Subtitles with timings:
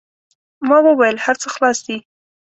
[0.67, 1.97] ما و ویل: هر څه خلاص دي.